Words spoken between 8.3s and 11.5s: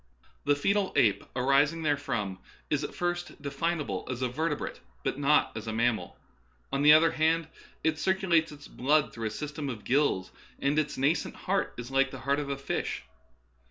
its blood through a system of gills, and its nascent